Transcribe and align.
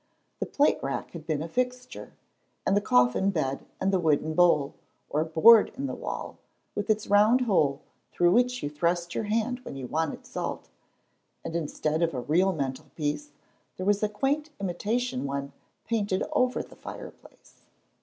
The 0.39 0.47
plate 0.47 0.79
rack 0.81 1.11
had 1.11 1.27
been 1.27 1.43
a 1.43 1.47
fixture, 1.47 2.13
and 2.65 2.75
the 2.75 2.81
coffin 2.81 3.29
bed 3.29 3.67
and 3.79 3.93
the 3.93 3.99
wooden 3.99 4.33
bole, 4.33 4.73
or 5.11 5.23
board 5.23 5.71
in 5.77 5.85
the 5.85 5.93
wall, 5.93 6.39
with 6.73 6.89
its 6.89 7.05
round 7.05 7.41
hole 7.41 7.81
through 8.11 8.31
which 8.31 8.63
you 8.63 8.69
thrust 8.71 9.13
your 9.13 9.25
hand 9.25 9.59
when 9.59 9.75
you 9.75 9.85
wanted 9.85 10.25
salt, 10.25 10.69
and 11.45 11.55
instead 11.55 12.01
of 12.01 12.15
a 12.15 12.19
real 12.21 12.51
mantelpiece 12.51 13.29
there 13.77 13.85
was 13.85 14.01
a 14.01 14.09
quaint 14.09 14.49
imitation 14.59 15.25
one 15.27 15.51
painted 15.85 16.23
over 16.31 16.63
the 16.63 16.75
fireplace. 16.75 17.61